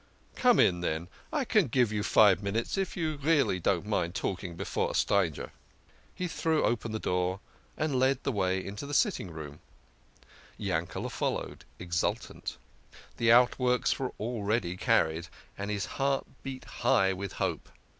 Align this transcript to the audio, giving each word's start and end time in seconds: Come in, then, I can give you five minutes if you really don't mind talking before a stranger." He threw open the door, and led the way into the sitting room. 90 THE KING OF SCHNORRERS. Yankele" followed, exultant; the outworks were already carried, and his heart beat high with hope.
Come 0.35 0.59
in, 0.59 0.81
then, 0.81 1.09
I 1.31 1.45
can 1.45 1.67
give 1.67 1.91
you 1.93 2.01
five 2.01 2.41
minutes 2.41 2.75
if 2.75 2.97
you 2.97 3.17
really 3.17 3.59
don't 3.59 3.85
mind 3.85 4.15
talking 4.15 4.55
before 4.55 4.89
a 4.89 4.95
stranger." 4.95 5.51
He 6.15 6.27
threw 6.27 6.63
open 6.63 6.91
the 6.91 6.97
door, 6.97 7.39
and 7.77 7.99
led 7.99 8.23
the 8.23 8.31
way 8.31 8.65
into 8.65 8.87
the 8.87 8.95
sitting 8.95 9.29
room. 9.29 9.59
90 9.59 9.59
THE 9.59 9.59
KING 9.59 10.25
OF 10.25 10.25
SCHNORRERS. 10.25 10.69
Yankele" 11.05 11.11
followed, 11.11 11.65
exultant; 11.77 12.57
the 13.17 13.31
outworks 13.31 13.99
were 13.99 14.13
already 14.19 14.75
carried, 14.75 15.27
and 15.55 15.69
his 15.69 15.85
heart 15.85 16.25
beat 16.41 16.65
high 16.65 17.13
with 17.13 17.33
hope. 17.33 17.69